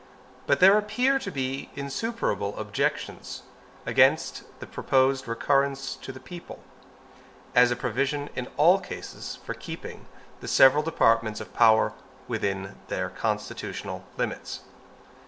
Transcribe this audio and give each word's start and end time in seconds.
But 0.47 0.59
there 0.61 0.79
appear 0.79 1.19
to 1.19 1.29
be 1.29 1.69
insuperable 1.75 2.57
objections 2.57 3.43
against 3.85 4.41
the 4.59 4.65
proposed 4.65 5.27
recurrence 5.27 5.95
to 5.97 6.11
the 6.11 6.19
people, 6.19 6.57
as 7.53 7.69
a 7.69 7.75
provision 7.75 8.27
in 8.35 8.47
all 8.57 8.79
cases 8.79 9.37
for 9.45 9.53
keeping 9.53 10.07
the 10.39 10.47
several 10.47 10.81
departments 10.81 11.39
of 11.39 11.53
power 11.53 11.93
within 12.27 12.77
their 12.87 13.11
constitutional 13.11 14.03
limits. 14.17 14.61